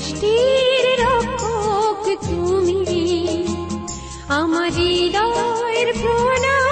[0.00, 2.80] সৃষ্টির রক্ষক তুমি।
[4.28, 6.69] আমার হৃদয়ের প্রণাম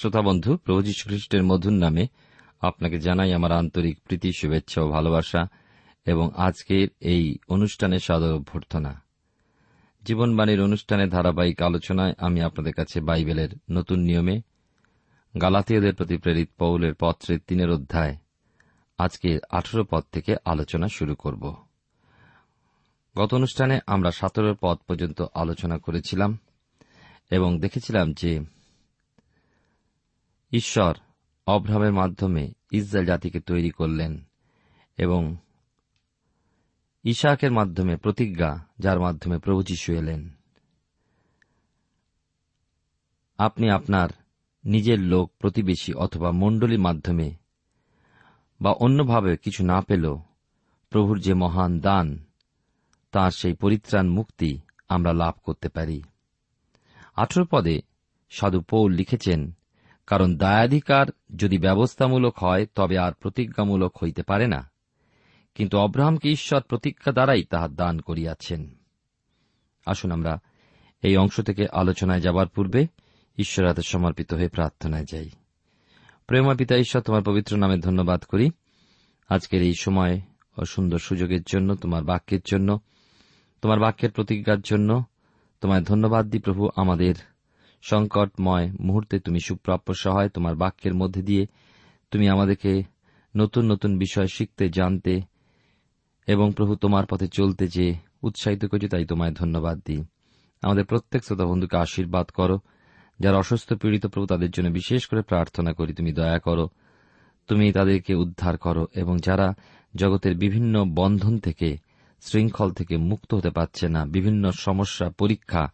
[0.00, 2.06] প্রিয় শ্রোতা বন্ধু প্রভু যীশু খ্রিস্টের মধুর নামে
[2.60, 5.48] আপনাকে জানাই আমার আন্তরিক প্রীতি, শুভেচ্ছা ও ভালোবাসা
[6.06, 8.92] এবং আজকের এই অনুষ্ঠানের সাদর অভ্যর্থনা।
[10.04, 14.36] জীবনবাণীর অনুষ্ঠানে ধারাবাহিক আলোচনায় আমি আপনাদের কাছে বাইবেলের নতুন নিয়মে
[15.34, 18.16] গালাতীয়দের প্রতি প্রেরিত পৌলের পত্রের তিনের অধ্যায়
[18.98, 21.54] আজকে আঠেরো পদ থেকে আলোচনা শুরু করব।
[23.16, 26.38] গত অনুষ্ঠানে আমরা সতেরো পদ পর্যন্ত আলোচনা করেছিলাম
[27.30, 28.59] এবং দেখেছিলাম যে
[30.52, 30.94] ঈশ্বর
[31.46, 34.24] অব্রাহামের মাধ্যমে ইসরায়েল জাতিকে তৈরি করলেন
[34.96, 35.36] এবং
[37.04, 40.30] ইশাকের মাধ্যমে প্রতিজ্ঞা, যার মাধ্যমে প্রভু যীশু এলেন।
[43.38, 44.08] আপনি আপনার
[44.64, 47.34] নিজের লোক, প্রতিবেশী অথবা মণ্ডলীর মাধ্যমে
[48.60, 50.22] বা অন্যভাবে কিছু না পেলেও
[50.90, 52.24] প্রভুর যে মহান দান,
[53.12, 54.58] তার সেই পরিত্রাণ মুক্তি
[54.88, 56.02] আমরা লাভ করতে পারি।
[57.16, 57.80] আঠেরো পদে
[58.30, 59.52] সাধু পৌল লিখেছেন
[60.10, 61.06] কারণ দায়াধিকার
[61.36, 64.70] যদি ব্যবস্থামূলক হয়, তবে আর প্রতিজ্ঞামূলক হইতে পারে না।
[65.54, 68.74] কিন্তু অব্রাহামকে ঈশ্বর প্রতিজ্ঞা দ্বারাই তাহার দান করিয়াছেন।
[69.86, 70.38] আসুন আমরা
[71.02, 72.86] এই অংশ থেকে আলোচনায় যাবার পূর্বে
[73.38, 75.30] ঈশ্বর হাতে সমর্পিত হয়ে প্রার্থনায় যাই।
[76.26, 78.50] প্রেমা পিতা ঈশ্বর, তোমার পবিত্র নামে ধন্যবাদ করি।
[79.28, 80.20] আজকের এই সময়
[80.58, 82.78] ও সুন্দর সুযোগের জন্য, তোমার বাক্যের জন্য,
[83.62, 85.04] তোমার বাক্যের প্রতিজ্ঞার জন্য
[85.60, 87.14] তোমায় ধন্যবাদ দিই প্রভু, আমাদের
[87.82, 91.46] সংকটময় মুহূর্তে তুমি সুপ্রাপ্য সহায় তোমার বাক্যের মধ্যে দিয়ে
[92.10, 92.82] তুমি আমাদেরকে
[93.36, 95.20] নতুন নতুন বিষয় শিখতে, জানতে
[96.26, 100.04] এবং প্রভু তোমার পথে চলতে যে উৎসাহিত করেছে তাই তোমায় ধন্যবাদ দিই।
[100.62, 102.58] আমাদের প্রত্যেক শ্রোতা বন্ধুকে আশীর্বাদ করো।
[103.20, 106.68] যারা অসুস্থ, পীড়িত, প্রভু তাদের জন্য বিশেষ করে প্রার্থনা করি, তুমি দয়া করো।
[107.48, 109.54] তুমি তাদেরকে উদ্ধার করো এবং যারা
[109.96, 111.76] জগতের বিভিন্ন বন্ধন থেকে,
[112.20, 115.68] শৃঙ্খল থেকে মুক্ত হতে পারছে না, বিভিন্ন সমস্যা, পরীক্ষা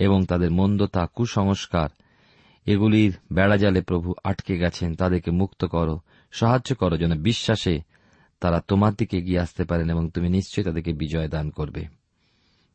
[0.00, 1.88] এবং তাদের মন্দতা কুসংস্কার।
[2.66, 6.00] এগুলির বেড়াজালে প্রভু আটকে গেছেন, তাদেরকে মুক্ত করো,
[6.30, 7.80] সাহায্য করো, যেন বিশ্বাসে
[8.40, 11.84] তারা তোমার দিকে এগিয়ে আসতে পারেন এবং তুমি নিশ্চয়ই তাদেরকে বিজয় দান করবে।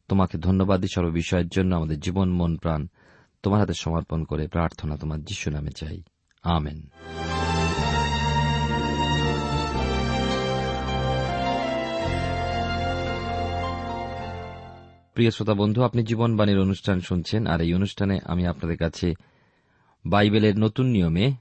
[0.07, 2.87] তোমাকে ধন্যবাদ বিষয়ের জন্য, আমাদের জীবন, মন, প্রাণ
[3.43, 6.01] তোমার হাতে সমর্পণ করে প্রার্থনা তোমার যিশু নামে চাই।
[6.43, 6.89] আমেন।
[15.15, 19.13] প্রিয় শ্রোতা বন্ধু, আপনি জীবনবাণীর অনুষ্ঠান শুনছেন, আর এই অনুষ্ঠানে আমি আপনাদের কাছে
[20.05, 21.31] বাইবেলের নতুন নিয়মে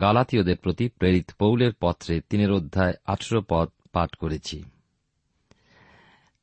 [0.00, 4.64] গালাতীয়দের প্রতি প্রেরিত পৌলের পত্রে তিনের অধ্যায় আঠেরো পদ পাঠ করেছি।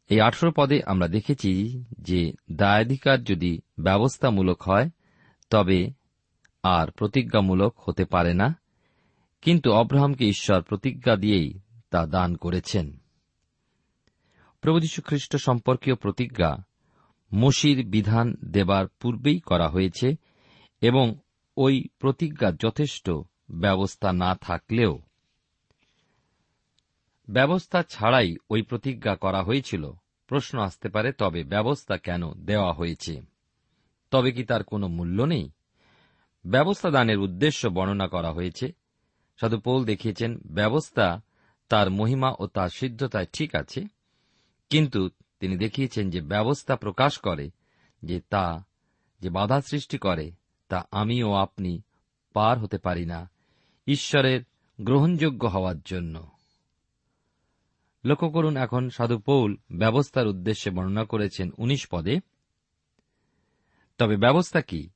[0.09, 4.89] এই আঠেরো পদে আমরা দেখেছি যে দায়াধিকার যদি ব্যবস্থামূলক হয়,
[5.49, 5.91] তবে
[6.63, 8.55] আর প্রতিজ্ঞামূলক হতে পারে না,
[9.41, 11.53] কিন্তু অব্রাহামকে ঈশ্বর প্রতিজ্ঞা দিয়েই
[11.89, 13.00] তা দান করেছেন।
[14.61, 16.63] প্রভু খ্রিস্ট সম্পর্কীয় প্রতিজ্ঞা,
[17.33, 20.15] মসির বিধান দেবার পূর্বেই করা হয়েছে
[20.81, 21.15] এবং
[21.57, 23.09] ওই প্রতিজ্ঞা যথেষ্ট
[23.51, 25.01] ব্যবস্থা না থাকলেও।
[27.29, 29.91] ব্যবস্থা ছাড়াই ওই প্রতিজ্ঞা করা হয়েছিল।
[30.27, 33.21] প্রশ্ন আসতে পারে, তবে ব্যবস্থা কেন দেওয়া হয়েছে?
[34.11, 35.51] তবে কি তার কোনো মূল্য নেই?
[36.45, 38.71] ব্যবস্থা দানের উদ্দেশ্য বর্ণনা করা হয়েছে।
[39.39, 41.21] সাধু পৌল দেখিয়েছেন, ব্যবস্থা
[41.69, 44.00] তার মহিমা ও তার সিদ্ধতায় ঠিক আছে
[44.71, 45.09] কিন্তু
[45.39, 47.51] তিনি দেখিয়েছেন যে ব্যবস্থা প্রকাশ করে
[48.03, 48.65] যে তা,
[49.21, 50.31] যে বাধা সৃষ্টি করে,
[50.67, 51.81] তা আমি ও আপনি
[52.33, 53.29] পার হতে পারি না
[53.87, 54.41] ঈশ্বরের
[54.81, 56.27] গ্রহণযোগ্য হওয়ার জন্য।
[58.05, 62.19] লক্ষ্য করুন এখন সাধু পৌল ব্যবস্থার উদ্দেশ্যে বর্ণনা করেছেন উনিশ পদে।
[63.97, 64.89] তবে ব্যবস্থা কি?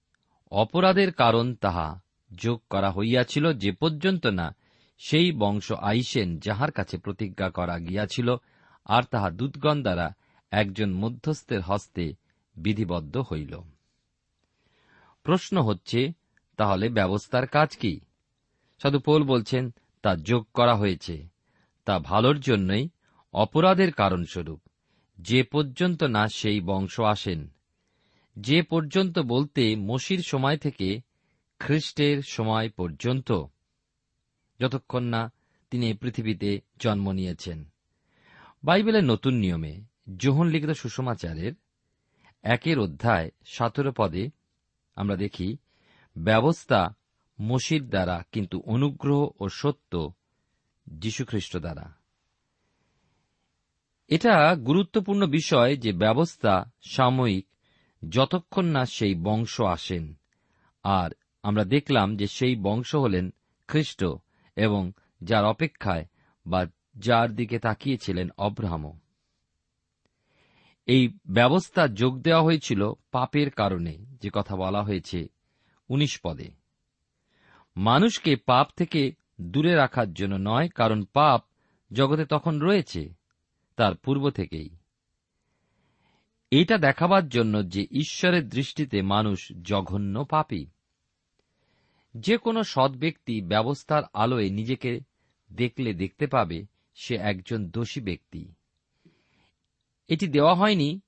[0.52, 2.02] অপরাধের কারণ তাহা
[2.36, 4.56] যোগ করা হইয়াছিল যে পর্যন্ত না
[4.98, 8.36] সেই বংশ আইসেন যাহার কাছে প্রতিজ্ঞা করা গিয়াছিল
[8.86, 10.14] আর তাহা দুধগণ দ্বারা
[10.52, 12.14] একজন মধ্যস্থের হস্তে
[12.56, 13.62] বিধিবদ্ধ হইল।
[15.24, 16.14] প্রশ্ন হচ্ছে,
[16.58, 18.00] তাহলে ব্যবস্থার কাজ কি?
[18.82, 21.28] সাধু পৌল বলছেন, তা যোগ করা হয়েছে।
[21.86, 22.90] তা ভালোর জন্যই
[23.34, 24.62] অপরাধের কারণস্বরূপ।
[25.18, 27.48] যে পর্যন্ত না সেই বংশ আসেন।
[28.40, 31.02] যে পর্যন্ত বলতে মসির সময় থেকে
[31.60, 33.32] খ্রিস্টের সময় পর্যন্ত।
[34.60, 35.32] যতক্ষণ না
[35.70, 37.75] তিনি পৃথিবীতে জন্ম নিয়েছেন।
[38.66, 39.82] বাইবেলের নতুন নিয়মে
[40.18, 41.54] যোহন লিখিত সুষমাচারের
[42.44, 44.30] একের অধ্যায় সতেরো পদে
[44.96, 45.58] আমরা দেখি,
[46.18, 46.96] ব্যবস্থা
[47.42, 50.14] মসির দ্বারা কিন্তু অনুগ্রহ ও সত্য
[50.88, 51.94] যীশুখ্রিস্ট দ্বারা।
[54.08, 57.48] এটা গুরুত্বপূর্ণ বিষয় যে ব্যবস্থা সাময়িক
[58.10, 60.14] যতক্ষণ না সেই বংশ আসেন।
[60.84, 61.12] আর
[61.44, 63.34] আমরা দেখলাম যে সেই বংশ হলেন
[63.68, 64.06] খ্রিস্ট
[64.56, 64.92] এবং
[65.24, 66.06] যার অপেক্ষায়
[66.46, 66.66] বা
[66.96, 68.94] যার দিকে তাকিয়েছিলেন অব্রাহামও।
[70.86, 75.28] এই ব্যবস্থা যোগ দেওয়া হয়েছিল পাপের কারণে, যে কথা বলা হয়েছে
[75.90, 76.52] উনিশ পদে।
[77.78, 79.12] মানুষকে পাপ থেকে
[79.42, 81.44] দূরে রাখার জন্য নয়, কারণ পাপ
[81.94, 83.14] জগতে তখন রয়েছে,
[83.76, 84.70] তার পূর্ব থেকেই।
[86.52, 90.66] এটা দেখাবার জন্য যে ঈশ্বরের দৃষ্টিতে মানুষ জঘন্য পাপী।
[92.18, 95.00] যে কোনো সৎ ব্যক্তি ব্যবস্থার আলোয় নিজেকে
[95.54, 98.54] দেখলে দেখতে পাবে সে একজন দোষী ব্যক্তি।
[100.08, 101.00] এটি দেওয়া হয়নি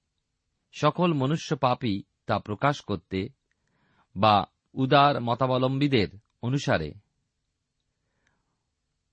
[0.72, 3.30] সকল মনুষ্য পাপী তা প্রকাশ করতে
[4.16, 6.08] বা উদার মতাবলম্বীদের
[6.42, 6.94] অনুসারে।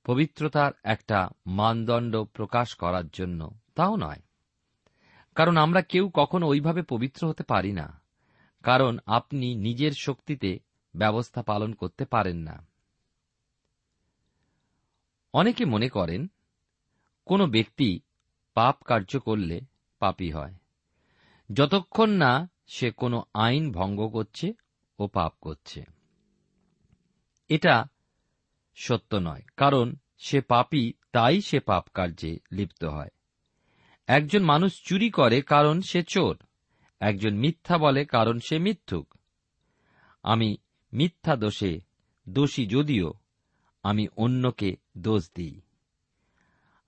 [0.05, 4.23] পবিত্রতার একটা মানদণ্ড প্রকাশ করার জন্য তাও নয়।
[5.35, 8.01] কারণ আমরা কেউ কখনো ওইভাবে পবিত্র হতে পারি না।
[8.63, 10.59] কারণ আপনি নিজের শক্তিতে
[10.97, 12.67] ব্যবস্থা পালন করতে পারেন না।
[15.35, 16.31] অনেকে মনে করেন
[17.25, 18.01] কোন ব্যক্তি
[18.55, 19.61] পাপ কার্য করলে
[19.99, 20.55] পাপী হয়।
[21.53, 24.53] যতক্ষণ না সে কোনো আইন ভঙ্গ করছে
[24.99, 25.85] ও পাপ করছে।
[27.49, 27.85] এটা
[28.75, 33.11] সত্য নয়, কারণ সে পাপি, তাই সে পাপ কার্যে লিপ্ত হয়।
[34.07, 36.39] একজন মানুষ চুরি করে কারণ সে চোর,
[37.01, 39.15] একজন মিথ্যা বলে কারণ সে মিথ্যুক।
[40.23, 40.57] আমি
[40.93, 41.81] মিথ্যা দোষে
[42.29, 43.13] দোষী যদিও
[43.83, 45.61] আমি অন্যকে দোষ দিই।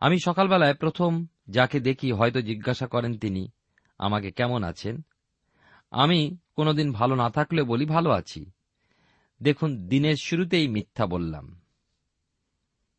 [0.01, 3.53] আমি সকালবেলায় প্রথম যাকে দেখি হয়তো জিজ্ঞাসা করেন তিনি,
[3.99, 5.03] আমাকে কেমন আছেন?
[5.91, 8.51] আমি কোনোদিন ভালো না থাকলে বলি, ভালো আছি।
[9.43, 11.61] দেখুন, দিনের শুরুতেই মিথ্যা বললাম।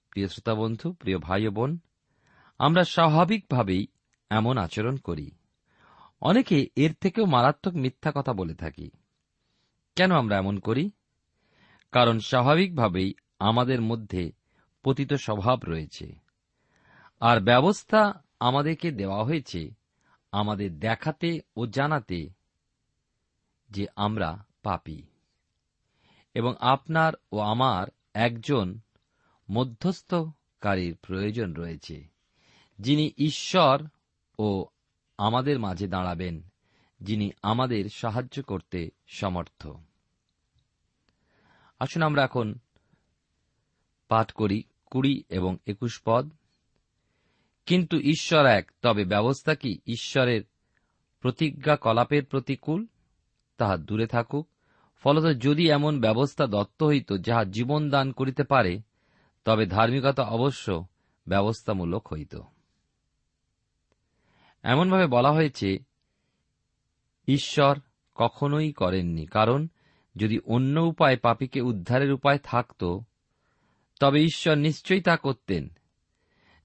[0.09, 1.79] প্রিয় শ্রোতা বন্ধু প্রিয় ভাই বোন,
[2.59, 3.87] আমরা স্বাভাবিকভাবেই
[4.29, 5.31] এমন আচরণ করি।
[6.21, 8.89] অনেকে এর থেকেও মারাত্মক মিথ্যা কথা বলে থাকি।
[9.95, 10.91] কেন আমরা এমন করি?
[11.91, 14.31] কারণ স্বাভাবিকভাবেই আমাদের মধ্যে
[14.83, 16.26] পতিত স্বভাব রয়েছে।
[17.19, 19.73] আর ব্যবস্থা আমাদেরকে দেওয়া হয়েছে,
[20.31, 22.29] আমাদের দেখাতে ও জানাতে
[23.69, 25.03] যে আমরা পাপি।
[26.33, 28.79] এবং আপনার ও আমার একজন
[29.51, 32.07] মধ্যস্থকারীর প্রয়োজন রয়েছে,
[32.79, 33.83] যিনি ঈশ্বর
[34.39, 34.65] ও
[35.17, 36.41] আমাদের মাঝে দাঁড়াবেন,
[37.01, 39.67] যিনি আমাদের সাহায্য করতে সমর্থ।
[41.79, 42.59] আসুন আমরা এখন
[44.07, 46.36] পাঠ করি কুড়ি এবং একুশ পদ।
[47.67, 49.79] কিন্তু ঈশ্বর এক। তবে ব্যবস্থা কি?
[49.87, 50.41] ঈশ্বরের
[51.19, 52.87] প্রতিজ্ঞা কলাপের প্রতিকূল?
[53.57, 54.47] তাহা দূরে থাকুক।
[55.03, 58.81] ফলত যদি এমন ব্যবস্থা দত্ত হইত যাহা জীবন দান করিতে পারে,
[59.45, 60.87] তবে ধার্মিকতা অবশ্য
[61.27, 62.35] ব্যবস্থামূলক হইত।
[64.63, 65.79] এমনভাবে বলা হয়েছে,
[67.27, 67.79] ঈশ্বর
[68.15, 69.67] কখনোই করেননি। কারণ,
[70.15, 72.97] যদি অন্য উপায় পাপীকে উদ্ধারের উপায় থাকত,
[73.99, 75.69] তবে ঈশ্বর নিশ্চয়ই তা করতেন।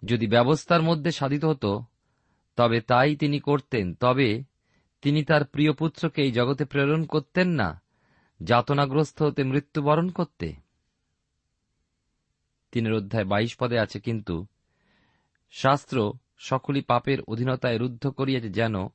[0.04, 1.84] যদি ব্যবস্থার মধ্যে সাধিত হতো,
[2.56, 4.44] তবে তাই তিনি করতেন, তবে
[5.02, 7.82] তিনি তার প্রিয় পুত্রকে এই জগতে প্রেরণ করতেন না,
[8.42, 10.54] যাতনাগ্রস্ত হতে মৃত্যুবরণ করতে।
[12.72, 14.46] তিনের অধ্যায় বাইশ পদে আছে, কিন্তু
[15.50, 18.88] শাস্ত্র সকলই পাপের অধীনতায় রুদ্ধ করিয়াছে যেন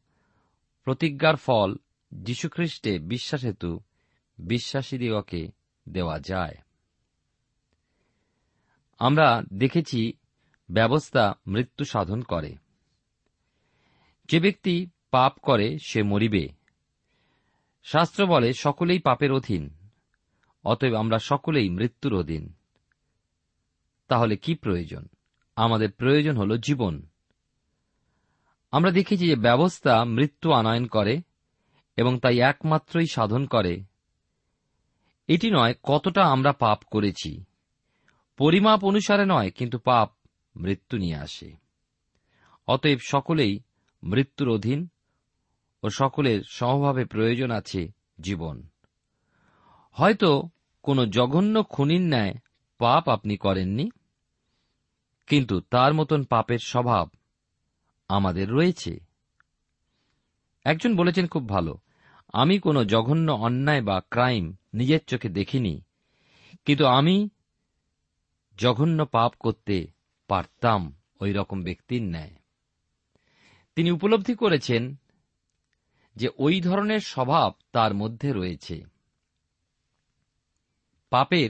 [0.84, 1.76] প্রতিজ্ঞার ফল
[2.14, 3.80] যীশুখ্রিস্টে বিশ্বাস হেতু
[4.38, 5.52] বিশ্বাসীদিগকে
[5.90, 6.56] দেওয়া যায়।
[9.00, 10.14] আমরা দেখেছি
[10.70, 12.56] ব্যবস্থা মৃত্যু সাধন করে।
[14.28, 16.50] যে ব্যক্তি পাপ করে, সে মরিবে।
[17.84, 19.78] শাস্ত্র বলে, সকলেই পাপের অধীন,
[20.64, 22.54] অতএব আমরা সকলেই মৃত্যুর অধীন।
[24.08, 25.08] তাহলে কি প্রয়োজন?
[25.56, 27.08] আমাদের প্রয়োজন হল জীবন।
[28.72, 31.22] আমরা দেখেছি যে ব্যবস্থা মৃত্যু আনয়ন করে
[31.98, 33.84] এবং তাই একমাত্রই সাধন করে।
[35.28, 37.44] এটি নয় কতটা আমরা পাপ করেছি।
[38.38, 40.17] পরিমাপ অনুসারে নয়, কিন্তু পাপ
[40.58, 41.50] মৃত্যু নিয়ে আসে।
[42.68, 43.54] অতএব সকলেই
[44.04, 44.80] মৃত্যুর অধীন
[45.84, 47.82] ও সকলের সমভাবে প্রয়োজন আছে
[48.22, 48.56] জীবন।
[49.98, 50.32] হয়তো
[50.84, 52.34] কোনো জঘন্য খুনির ন্যায়
[52.80, 53.86] পাপ আপনি করেননি,
[55.28, 57.06] কিন্তু তার মতন পাপের স্বভাব
[58.10, 58.94] আমাদের রয়েছে।
[60.66, 61.74] একজন বলেছেন খুব ভালো,
[62.34, 65.76] আমি কোনো জঘন্য অন্যায় বা ক্রাইম নিজের চোখে দেখিনি,
[66.66, 67.16] কিন্তু আমি
[68.58, 69.76] জঘন্য পাপ করতে
[70.28, 72.36] পারতাম ওই রকম ব্যক্তির ন্যায়।
[73.76, 74.96] তিনি উপলব্ধি করেছেন
[76.16, 78.86] যে ওই ধরনের স্বভাব তার মধ্যে রয়েছে।
[81.10, 81.50] পাপের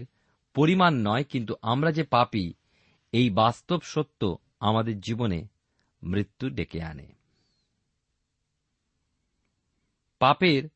[0.53, 2.53] পরিমাণ নয়, কিন্তু আমরা যে পাপি,
[3.12, 5.48] এই বাস্তব সত্য আমাদের জীবনে
[6.03, 7.07] মৃত্যু ডেকে আনে।
[10.19, 10.69] পাপের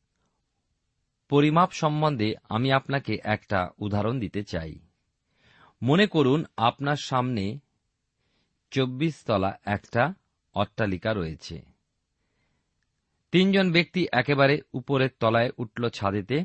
[1.28, 4.78] পরিমাপ সম্বন্ধে আমি আপনাকে একটা উদাহরণ দিতে চাই।
[5.82, 7.58] মনে করুন, আপনার সামনে
[8.72, 10.14] চব্বিশ তলা একটা
[10.54, 11.62] অট্টালিকা রয়েছে।
[13.32, 16.44] তিনজন ব্যক্তি একেবারে উপরের তলায় উঠল ছাদেতে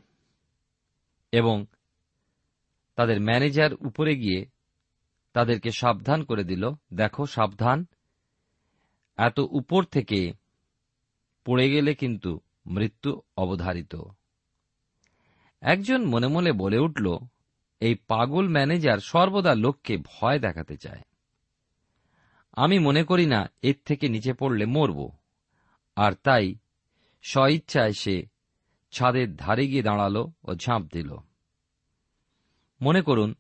[1.32, 1.66] এবং
[2.96, 4.46] তাদের ম্যানেজার উপরে গিয়ে
[5.34, 7.86] তাদেরকে সাবধান করে দিল। দেখো, সাবধান।
[9.18, 10.34] এত উপর থেকে
[11.46, 13.96] পড়ে গেলে কিন্তু মৃত্যু অবধারিত।
[15.62, 17.18] একজন মনে মনে বলে উঠল,
[17.80, 21.02] এই পাগল ম্যানেজার সর্বদা লোককে ভয় দেখাতে চায়।
[22.58, 25.12] আমি মনে করি না এর থেকে নিচে পড়লে মরব।
[25.96, 26.56] আর তাই
[27.22, 28.28] স্বইচ্ছায় সে
[28.92, 31.16] ছাদের ধারে গিয়ে দাঁড়াল ও ঝাঁপ দিল।
[32.82, 33.36] মনে করুন,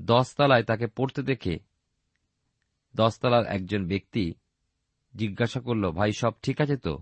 [0.00, 1.58] দশতলায় তাকে পড়তে দেখে
[2.96, 4.34] দশতলার একজন ব্যক্তি
[5.16, 6.98] জিজ্ঞাসা করল, ভাই, সব ঠিক আছে তো?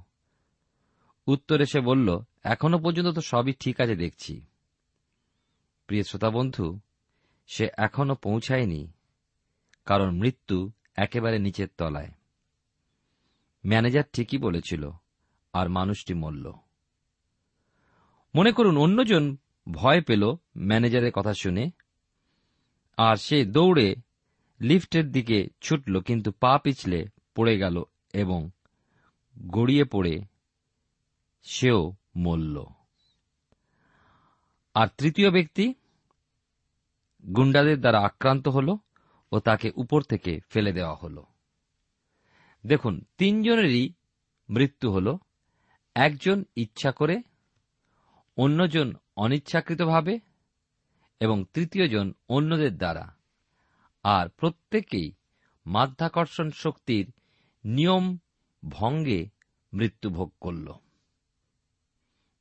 [1.26, 4.46] উত্তরে সে বলল, এখনও পর্যন্ত তো সবই ঠিক আছে দেখছি।
[5.86, 6.80] প্রিয় শ্রোতা বন্ধু,
[7.46, 8.92] সে এখনও পৌঁছায়নি,
[9.84, 12.10] কারণ মৃত্যু একেবারে নিচের তলায়।
[13.66, 14.90] ম্যানেজার ঠিকই বলেছিল,
[15.52, 16.52] আর মানুষটি মরল।
[18.34, 19.36] মনে করুন, অন্যজন
[19.72, 21.70] ভয় পেল ম্যানেজারের কথা শুনে,
[22.96, 23.94] আর সে দৌড়ে
[24.60, 27.82] লিফটের দিকে ছুটল, কিন্তু পা পিছলে পড়ে গেল
[28.12, 28.50] এবং
[29.46, 30.20] গড়িয়ে পড়ে
[31.42, 32.64] সেও মরল।
[34.74, 35.74] আর তৃতীয় ব্যক্তি
[37.36, 38.76] গুন্ডাদের দ্বারা আক্রান্ত হল
[39.32, 41.22] ও তাকে উপর থেকে ফেলে দেওয়া হল।
[42.66, 43.92] দেখুন, তিনজনেরই
[44.50, 45.16] মৃত্যু হল।
[45.94, 47.22] একজন ইচ্ছা করে,
[48.36, 50.18] অন্যজন অনিচ্ছাকৃতভাবে,
[51.20, 53.16] এবং তৃতীয়জন অন্যদের দ্বারা।
[54.02, 55.12] আর প্রত্যেকেই
[55.66, 57.12] মাধ্যাকর্ষণ শক্তির
[57.64, 58.18] নিয়ম
[58.68, 59.28] ভঙ্গে
[59.72, 60.72] মৃত্যুভোগ করল।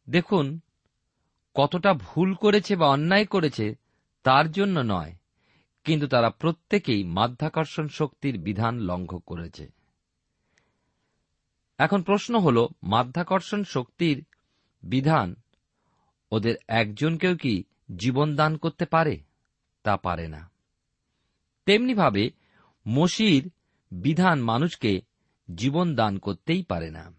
[0.10, 0.60] দেখুন,
[1.55, 3.75] কতটা ভুল করেছে বা অন্যায় করেছে
[4.24, 5.15] তার জন্য নয়
[5.83, 9.71] কিন্তু তারা প্রত্যেকেই মাধ্যাকর্ষণ শক্তির বিধান লঙ্ঘ করেছে।
[11.77, 14.25] এখন প্রশ্ন হল, মাধ্যাকর্ষণ শক্তির
[14.83, 15.36] বিধান
[16.31, 17.63] ওদের একজনকেও কি
[17.95, 19.24] জীবন দান করতে পারে?
[19.83, 20.51] তা পারে না।
[21.65, 22.29] তেমনিভাবে
[22.88, 23.51] মসির
[23.91, 25.01] বিধান মানুষকে
[25.55, 27.12] জীবন দান করতেই পারে না।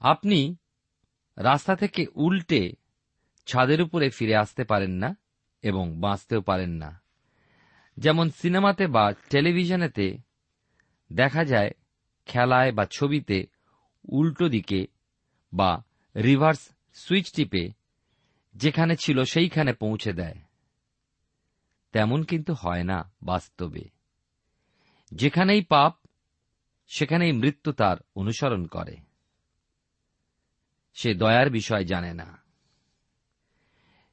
[0.00, 0.56] আপনি
[1.36, 2.72] রাস্তা থেকে উল্টে
[3.46, 5.16] ছাদের উপরে ফিরে আসতে পারেন না?
[5.62, 7.00] এবং বাঁচতেও পারেন না।
[7.96, 10.18] যেমন সিনেমাতে বা টেলিভিশনেতে
[11.12, 11.70] দেখা যায়,
[12.26, 13.46] খেলায় বা ছবিতে
[14.08, 14.86] উল্টো দিকে
[15.52, 15.84] বা
[16.16, 17.68] রিভার্স সুইচ টিপে
[18.54, 20.34] যেখানে ছিল সেইখানে পৌঁছে দেয়।
[21.92, 23.88] তেমন কিন্তু হয় না বাস্তবে।
[25.12, 25.96] যেখানেই পাপ,
[26.86, 28.96] সেখানেই মৃত্যু তার অনুসরণ করে।
[30.94, 32.42] সে দয়ার বিষয় জানে না।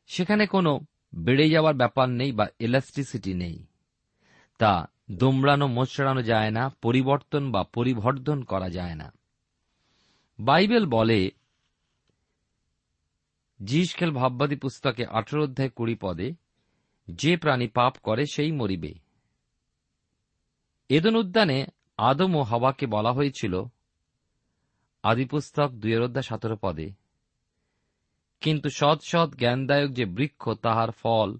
[0.07, 0.79] সেখানে কোনো
[1.15, 3.65] বেড়ে যাওয়ার ব্যাপার নেই বা ইলাস্ট্রিসিটি নেই।
[4.57, 9.13] তা দোমড়ানো, মোচড়ানো যায় না, পরিবর্তন বা পরিবর্ধন করা যায় না।
[10.39, 11.31] বাইবেল বলে
[13.63, 16.33] জিসখেল ভাববাদী পুস্তকে আঠারো অধ্যায় কুড়ি পদে,
[17.07, 18.93] যে প্রাণী পাপ করে, সেই মরিবে।
[20.89, 21.65] এদন উদ্যানে
[21.97, 23.63] আদম ও হাওয়াকে বলা হয়েছিল
[25.03, 27.06] আদিপুস্তক দুয়ের অধ্যায় সতেরো পদে
[28.41, 31.37] কিন্তু সৎ সৎ জ্ঞানদায়ক যে বৃক্ষ, তাহার ফল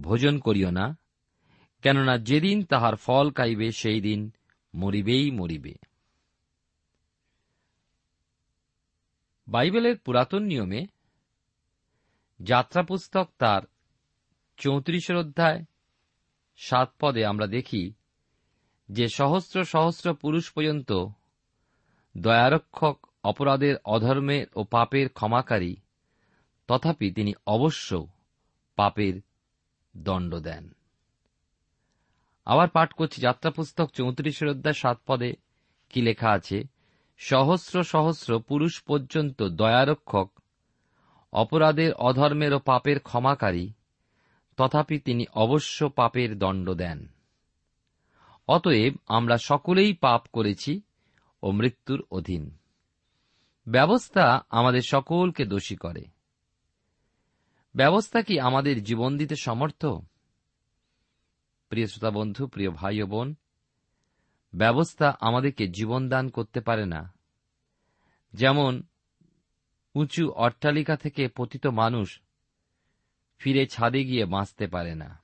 [0.00, 0.96] ভোজন করিও না।
[1.82, 4.30] কেননা যেদিন তাহার ফল খাইবে সেই দিন
[4.74, 5.74] মরিবেই মরিবে।
[9.48, 10.86] বাইবেলের পুরাতন নিয়মে
[12.40, 13.62] যাত্রা পুস্তক তার
[14.56, 15.64] চৌত্রিশের অধ্যায়
[16.56, 17.92] সাত পদে আমরা দেখি
[18.88, 20.92] যে সহস্র সহস্র পুরুষ পর্যন্ত
[22.16, 25.76] দয়ারক্ষক অপরাধের, অধর্মের ও পাপের ক্ষমাকারী
[26.66, 28.06] তথাপি তিনি অবশ্য
[28.76, 29.20] পাপের
[29.96, 30.74] দণ্ড দেন।
[32.44, 35.32] আবার পাঠ করছি যাত্রা পুস্তক চৌত্রিশের অধ্যায় সাত পদে
[35.90, 36.64] কি লেখা আছে?
[37.18, 40.40] সহস্র সহস্র পুরুষ পর্যন্ত দয়ারক্ষক,
[41.32, 43.72] অপরাধের অধর্মের ও পাপের ক্ষমাকারী,
[44.56, 47.08] তথাপি তিনি অবশ্য পাপের দণ্ড দেন।
[48.48, 50.80] অতএব আমরা সকলেই পাপ করেছি
[51.42, 52.56] ও মৃত্যুর অধীন।
[53.66, 56.04] ব্যবস্থা আমাদের সকলকে দোষী করে।
[57.74, 59.86] ব্যবস্থা কি আমাদের জীবন দিতে সমর্থ?
[61.68, 63.34] প্রিয় শ্রোতা বন্ধু, প্রিয় ভাই ও বোন,
[64.54, 67.12] ব্যবস্থা আমাদেরকে জীবন দান করতে পারে না।
[68.32, 68.82] যেমন,
[69.94, 72.20] উঁচু অট্টালিকা থেকে পতিত মানুষ
[73.38, 75.22] ফিরে ছাদে গিয়ে বাঁচতে পারে না।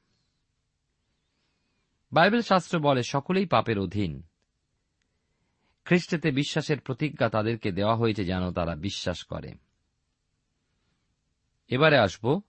[2.12, 4.22] বাইবেল শাস্ত্র বলে, সকলেই পাপের অধীন।
[5.84, 9.67] খ্রিস্টেতে বিশ্বাসের প্রতিজ্ঞা তাদেরকে দেওয়া হয়েছে যেন তারা বিশ্বাস করে।
[11.68, 12.40] এবারে আসব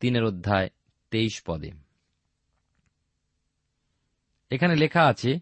[0.00, 0.70] তিনের অধ্যায়
[1.10, 1.70] তেইশ পদে।
[4.50, 5.40] এখানে লেখা আছে,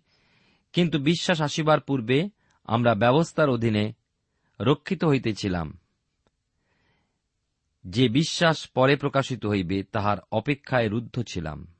[0.72, 2.30] কিন্তু বিশ্বাস আসিবার পূর্বে
[2.66, 3.92] আমরা ব্যবস্থার অধীনে
[4.60, 5.78] রক্ষিত হইতেছিলাম।
[7.84, 11.74] যে বিশ্বাস পরে প্রকাশিত হইবে, তাহার অপেক্ষায় রুদ্ধ ছিলাম।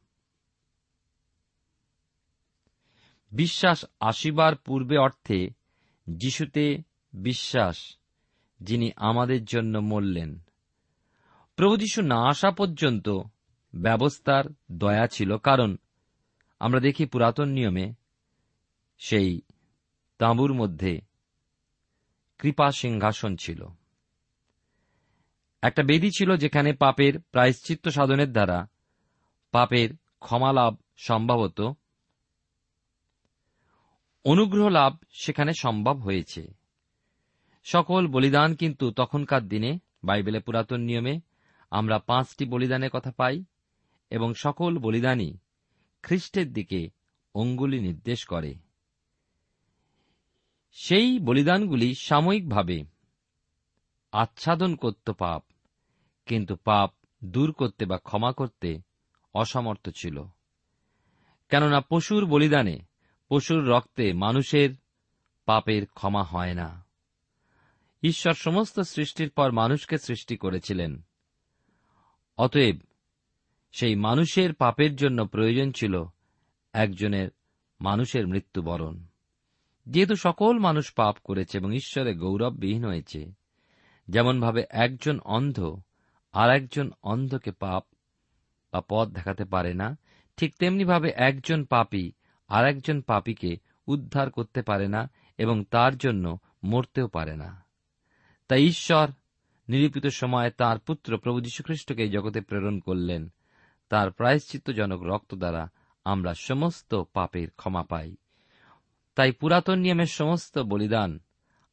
[3.33, 5.51] বিশ্বাস আসিবার পূর্বে অর্থে
[6.09, 6.79] যিশুতে
[7.13, 7.97] বিশ্বাস,
[8.61, 10.45] যিনি আমাদের জন্য মরলেন।
[11.63, 13.09] প্রভু যিশু না আসা পর্যন্ত
[13.75, 15.77] ব্যবস্থার দয়া ছিল, কারণ
[16.61, 17.93] আমরা দেখি পুরাতন নিয়মে
[18.99, 19.41] সেই
[20.19, 21.01] তাঁবুর মধ্যে
[22.39, 23.67] কৃপা সিংহাসন ছিল।
[25.63, 28.67] একটা বেদি ছিল যেখানে পাপের প্রায়শ্চিত্ত সাধনের দ্বারা
[29.53, 31.61] পাপের ক্ষমা লাভ সম্ভবত।
[34.25, 36.55] অনুগ্রহ লাভ সেখানে সম্ভব হয়েছে।
[37.65, 41.21] সকল বলিদান কিন্তু তখনকার দিনে বাইবেলে পুরাতন নিয়মে
[41.73, 43.45] আমরা পাঁচটি বলিদানের কথা পাই
[44.11, 45.39] এবং সকল বলিদানই
[46.03, 46.91] খ্রিস্টের দিকে
[47.35, 48.55] অঙ্গুলি নির্দেশ করে।
[50.73, 52.85] সেই বলিদানগুলি সাময়িকভাবে
[54.13, 55.45] আচ্ছাদন করত পাপ,
[56.27, 58.81] কিন্তু পাপ দূর করতে বা ক্ষমা করতে
[59.35, 60.25] অসমর্থ ছিল।
[61.49, 62.79] কেননা পশুর বলিদানে
[63.29, 64.71] পশুর রক্তে মানুষের
[65.45, 66.85] পাপের ক্ষমা হয় না।
[68.03, 71.03] ঈশ্বর সমস্ত সৃষ্টির পর মানুষকে সৃষ্টি করেছিলেন।
[72.37, 72.77] অতএব
[73.73, 76.05] সেই মানুষের পাপের জন্য প্রয়োজন ছিল
[76.73, 77.29] একজনের
[77.81, 79.05] মানুষের মৃত্যুবরণ।
[79.87, 83.33] যেহেতু সকল মানুষ পাপ করেছে এবং ঈশ্বরে গৌরববিহীন হয়েছে,
[84.09, 85.77] যেমনভাবে একজন অন্ধ
[86.33, 87.85] আর একজন অন্ধকে পাপ
[88.73, 89.99] বা পথ দেখাতে পারে না,
[90.37, 92.13] ঠিক তেমনিভাবে একজন পাপী
[92.49, 97.65] আর একজন পাপীকে উদ্ধার করতে পারে না এবং তার জন্য মরতেও পারে না।
[98.49, 99.09] তাই ঈশ্বর
[99.69, 103.33] নিরূপিত সময়ে তার পুত্র প্রভু যীশুখ্রিস্টকে জগতে প্রেরণ করলেন।
[103.89, 105.69] তার প্রায়শ্চিত্তজনক রক্ত দ্বারা
[106.05, 108.17] আমরা সমস্ত পাপের ক্ষমা পাই।
[109.15, 111.21] তাই পুরাতন নিয়মের সমস্ত বলিদান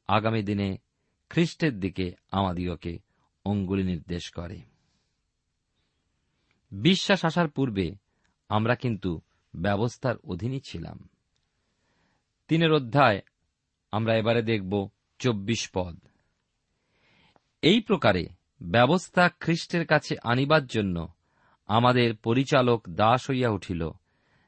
[0.08, 0.78] আগামী দিনে
[1.30, 3.00] খ্রিস্টের দিকে আমাদিগকে
[3.46, 4.62] অঙ্গুলি নির্দেশ করে।
[6.72, 7.96] বিশ্বাস আসার পূর্বে
[8.50, 9.22] আমরা কিন্তু
[9.56, 11.10] ব্যবস্থার অধীনই ছিলাম।
[12.48, 13.22] তিনের অধ্যায়
[13.92, 16.00] আমরা এবারে দেখব চব্বিশ পদ।
[17.62, 18.28] এই প্রকারে
[18.62, 21.08] ব্যবস্থা খ্রিস্টের কাছে আনিবার জন্য
[21.68, 23.90] আমাদের পরিচালক দাস হইয়া উঠিল,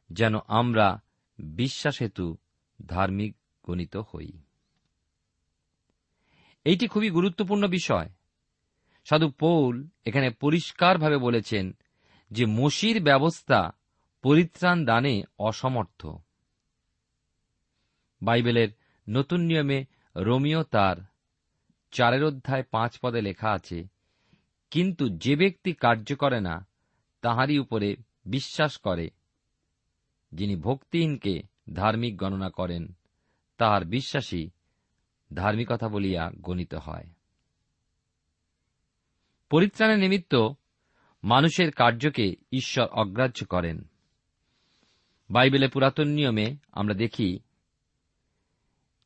[0.10, 1.02] যেন আমরা
[1.40, 2.38] বিশ্বাস হেতু
[2.86, 4.32] ধার্মিক গণিত হই।
[6.66, 8.10] এইটি খুবই গুরুত্বপূর্ণ বিষয়।
[9.06, 11.76] সাধু পৌল এখানে পরিষ্কারভাবে বলেছেন
[12.32, 13.72] যে মসির ব্যবস্থা
[14.22, 16.08] পরিত্রাণ দানে অসমর্থ।
[18.22, 18.70] বাইবেলের
[19.10, 20.96] নতুন নিয়মে রোমিও তার
[21.92, 23.88] চারের অধ্যায় পাঁচ পদে লেখা আছে,
[24.72, 26.68] কিন্তু যে ব্যক্তি কার্য করে না,
[27.22, 29.10] তাহারই উপরে বিশ্বাস করে।
[30.32, 32.94] যিনি ভক্তিহীনকে ধার্মিক গণনা করেন,
[33.58, 34.50] তাহার বিশ্বাসী
[35.34, 37.08] ধার্মিকতা বলিয়া গণিত হয়।
[39.50, 40.50] পরিত্রাণের নিমিত্ত
[41.24, 43.90] মানুষের কার্যকে ঈশ্বর অগ্রাহ্য করেন।
[45.30, 47.40] বাইবেলে পুরাতন নিয়মে আমরা দেখি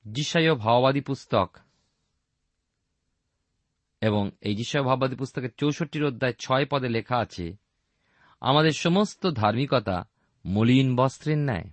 [0.05, 1.57] যিশায় ভাওবাদী পুস্তক
[4.01, 7.55] এবং এই যিশায় ভাওবাদী পুস্তকের চৌষট্টির অধ্যায় ছয় পদে লেখা আছে,
[8.41, 10.09] আমাদের সমস্ত ধার্মিকতা
[10.45, 11.69] মলিন বস্ত্রের ন্যায়।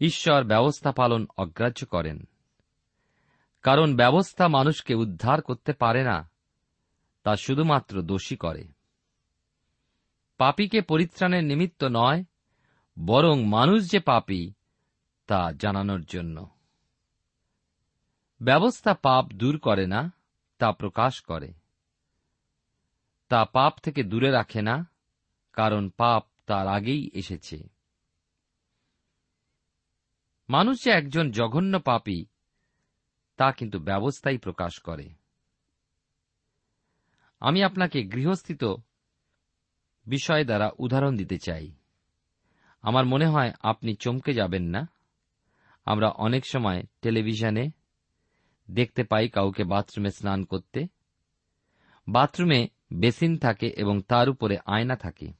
[0.00, 2.28] ঈশ্বর ব্যবস্থা পালন অগ্রাহ্য করেন।
[3.62, 6.30] কারণ ব্যবস্থা মানুষকে উদ্ধার করতে পারে না,
[7.22, 8.68] তা শুধুমাত্র দোষী করে।
[10.38, 12.24] পাপীকে পরিত্রাণের নিমিত্ত নয়,
[13.06, 14.52] বরং মানুষ যে পাপী,
[15.26, 16.48] তা জানানোর জন্য।
[18.42, 20.12] ব্যবস্থা পাপ দূর করে না
[20.58, 21.52] তা প্রকাশ করে।
[23.28, 24.86] তা পাপ থেকে দূরে রাখে না,
[25.52, 27.68] কারণ পাপ তার আগেই এসেছে।
[30.48, 32.24] মানুষ যে একজন জঘন্য পাপী,
[33.36, 35.10] তা কিন্তু ব্যবস্থাই প্রকাশ করে।
[37.40, 38.64] আমি আপনাকে গৃহস্থিত
[40.06, 41.72] বিষয় দ্বারা উদাহরণ দিতে চাই।
[42.82, 44.88] আমার মনে হয় আপনি চমকে যাবেন না।
[45.84, 47.70] আমরা অনেক সময় টেলিভিশনে
[48.70, 50.86] দেখতে পাই কাউকে বাথরুমে স্নান করতে।
[52.08, 55.32] বাথরুমে বেসিন থাকে এবং তার উপরে আয়না থাকে।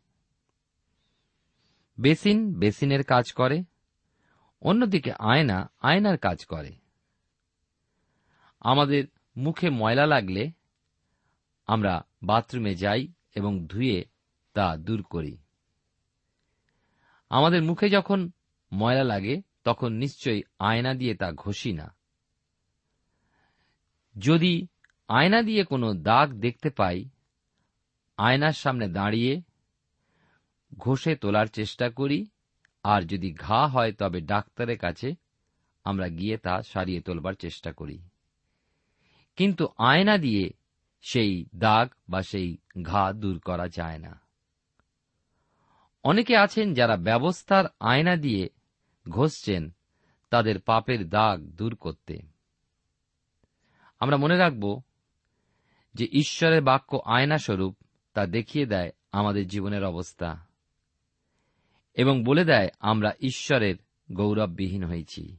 [2.01, 3.65] বেসিন বেসিনের কাজ করে,
[4.61, 6.73] অন্যদিকে আয়না আয়নার কাজ করে।
[8.61, 9.05] আমাদের
[9.37, 10.51] মুখে ময়লা লাগলে
[11.67, 14.05] আমরা বাথরুমে যাই এবং ধুয়ে
[14.53, 15.37] তা দূর করি।
[17.29, 18.31] আমাদের মুখে যখন
[18.73, 21.95] ময়লা লাগে, তখন নিশ্চয়ই আয়না দিয়ে তা ঘষি না।
[24.19, 24.67] যদি
[25.09, 27.09] আয়না দিয়ে কোনো দাগ দেখতে পাই,
[28.17, 29.43] আয়নার সামনে দাঁড়িয়ে
[30.79, 32.27] ঘষে তোলার চেষ্টা করি,
[32.83, 35.15] আর যদি ঘা হয় তবে ডাক্তারের কাছে
[35.85, 38.03] আমরা গিয়ে তা সারিয়ে তোলবার চেষ্টা করি।
[39.37, 40.51] কিন্তু আয়না দিয়ে
[41.01, 44.21] সেই দাগ বা সেই ঘা দূর করা যায় না।
[46.03, 48.49] অনেকে আছেন যারা ব্যবস্থার আয়না দিয়ে
[49.09, 49.71] ঘষছেন
[50.31, 52.32] তাদের পাপের দাগ দূর করতে।
[54.03, 54.83] আমরা মনে রাখব
[55.95, 57.77] যে ঈশ্বরের বাক্য আয়না স্বরূপ
[58.15, 60.47] তা দেখিয়ে দেয় আমাদের জীবনের অবস্থা
[61.95, 63.77] এবং বলে দেয় আমরা ঈশ্বরের
[64.13, 65.37] গৌরববিহীন হয়েছি।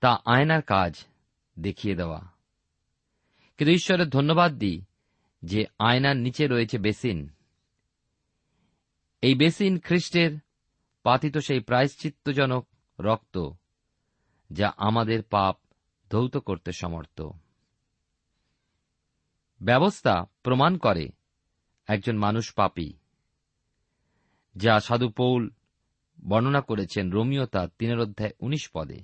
[0.00, 1.04] তা আয়নার কাজ
[1.58, 2.20] দেখিয়ে দেওয়া।
[3.58, 4.84] কিন্তু ঈশ্বরের ধন্যবাদ দিই
[5.42, 7.28] যে আয়নার নিচে রয়েছে বেসিন।
[9.20, 10.38] এই বেসিন খ্রিস্টের
[11.02, 12.68] পাতিত সেই প্রায়শ্চিত্তজনক
[13.00, 13.50] রক্ত
[14.50, 15.56] যা আমাদের পাপ
[16.10, 17.22] ধৌত করতে সমর্থ।
[19.60, 21.08] ব্যবস্থা প্রমাণ করে
[21.86, 22.92] একজন মানুষ পাপী,
[24.56, 25.50] যা সাধু পৌল
[26.28, 29.00] বর্ণনা করেছেন রোমিও তার তিনের অধ্যায় উনিশ পদে।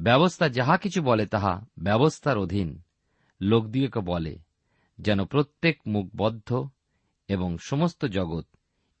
[0.00, 2.82] ব্যবস্থা যাহা কিছু বলে, তাহা ব্যবস্থার অধীন
[3.40, 4.38] লোকদিগকে বলে,
[4.98, 6.68] যেন প্রত্যেক মুখ বদ্ধ
[7.28, 8.46] এবং সমস্ত জগৎ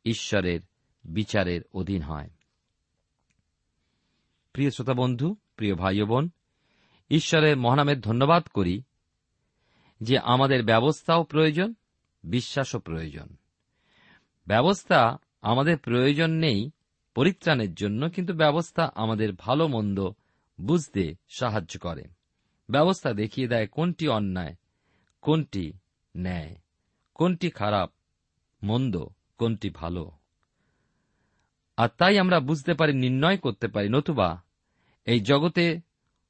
[0.04, 0.60] ঈশ্বরের
[1.04, 2.30] বিচারের অধীন হয়।
[4.52, 6.30] প্রিয় শ্রোতা বন্ধু প্রিয় ভাই বোন
[7.10, 8.82] ঈশ্বরের মহানামের ধন্যবাদ করি
[10.00, 11.74] যে আমাদের ব্যবস্থাও প্রয়োজন,
[12.24, 13.36] বিশ্বাসও প্রয়োজন।
[14.46, 16.70] ব্যবস্থা আমাদের প্রয়োজন নেই
[17.14, 20.10] পরিত্রাণের জন্য, কিন্তু ব্যবস্থা আমাদের ভালো মন্দ
[20.60, 22.04] বুঝতে সাহায্য করে।
[22.70, 24.54] ব্যবস্থা দেখিয়ে দেয় কোনটি অন্যায়,
[25.20, 25.72] কোনটি
[26.16, 26.56] ন্যায়,
[27.14, 27.90] কোনটি খারাপ,
[28.62, 29.06] মন্দ,
[29.38, 30.10] কোনটি ভালো।
[31.76, 34.42] আর তাই আমরা বুঝতে পারি, নির্ণয় করতে পারি, নতুবা
[35.04, 35.80] এই জগতে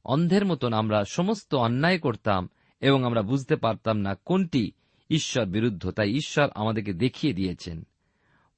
[0.05, 2.49] অন্ধের মতন আমরা সমস্ত অন্যায় করতাম
[2.81, 4.73] এবং আমরা বুঝতে পারতাম না কোনটি
[5.11, 7.83] ঈশ্বর বিরুদ্ধ, তাই ঈশ্বর আমাদেরকে দেখিয়ে দিয়েছেন।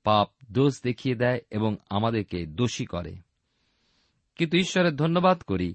[0.04, 3.16] পাপ দোষ দেখিয়ে দেয় এবং আমাদেরকে দোষী করে।
[4.36, 5.74] কিন্তু ঈশ্বরের ধন্যবাদ করি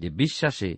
[0.00, 0.76] যে বিশ্বাসে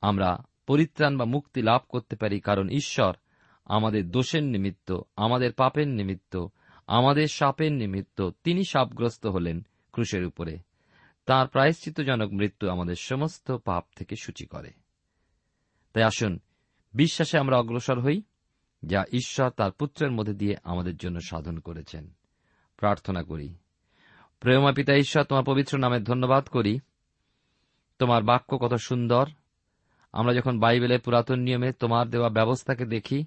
[0.00, 3.16] আমরা পরিত্রাণ বা মুক্তি লাভ করতে পারি, কারণ ঈশ্বর
[3.64, 6.46] আমাদের দোষের নিমিত্ত, আমাদের পাপের নিমিত্ত,
[6.86, 10.58] আমাদের সাপের নিমিত্ত, তিনি সাপগ্রস্ত হলেন ক্রুশের উপরে।
[11.26, 14.70] তাঁর প্রায়শ্চিতজনক মৃত্যু আমাদের সমস্ত পাপ থেকে সূচি করে।
[15.92, 16.38] তাই আসুন,
[16.94, 18.22] বিশ্বাসে আমরা অগ্রসর হই,
[18.82, 22.12] যা ঈশ্বর তার পুত্রের মধ্যে দিয়ে আমাদের জন্য সাধন করেছেন।
[22.76, 23.54] প্রার্থনা করি,
[24.40, 26.80] প্রেমা পিতা ঈশ্বর, তোমার পবিত্র নামে ধন্যবাদ করি।
[27.98, 29.26] তোমার বাক্য কত সুন্দর।
[30.12, 33.24] আমরা যখন বাইবেলের পুরাতন নিয়মে তোমার দেওয়া ব্যবস্থাকে দেখি,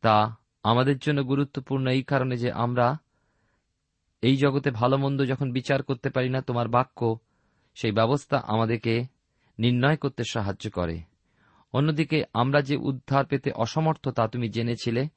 [0.00, 2.98] তা আমাদের জন্য গুরুত্বপূর্ণ এই কারণে যে আমরা
[4.22, 7.18] এই জগতে ভালো মন্দ যখন বিচার করতে পারি না, তোমার বাক্য,
[7.74, 9.06] সেই ব্যবস্থা আমাদেরকে
[9.58, 11.00] নির্ণয় করতে সাহায্য করে।
[11.72, 15.08] অন্যদিকে, আমরা যে উদ্ধার পেতে অসমর্থ তা তুমি জেনেছিলে,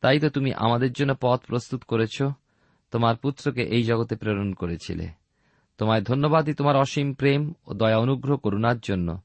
[0.00, 2.22] তাই তো তুমি আমাদের জন্য পথ প্রস্তুত করেছ,
[2.90, 5.08] তোমার পুত্রকে এই জগতে প্রেরণ করেছিলে।
[5.78, 9.20] তোমায় ধন্যবাদই তোমার অসীম প্রেম ও দয়া অনুগ্রহ করুণার জন্য,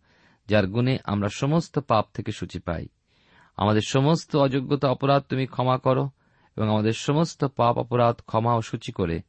[0.47, 2.87] যার গুণে আমরা সমস্ত পাপ থেকে সূচি পাই।
[3.57, 6.09] আমাদের সমস্ত অযোগ্যতা অপরাধ তুমি ক্ষমা করো
[6.57, 9.21] এবং আমাদের সমস্ত পাপ, অপরাধ ক্ষমা ও সূচি করে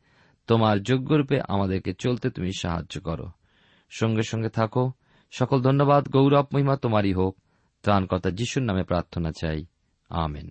[0.47, 3.31] তোমার যোগ্যরূপে আমাদেরকে চলতে তুমি সাহায্য করো।
[3.91, 4.93] সঙ্গে সঙ্গে থাকো।
[5.31, 7.37] সকল ধন্যবাদ, গৌরব, মহিমা তোমারই হোক।
[7.83, 9.67] ত্রাণকর্তা যিশুর নামে প্রার্থনা চাই।
[10.09, 10.51] আমেন।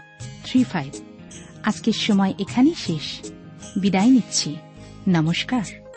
[0.51, 0.95] three five
[1.63, 3.29] আজকের সময় এখানেই শেষ।
[3.77, 4.55] বিদায় নিচ্ছি।
[5.07, 5.90] নমস্কার।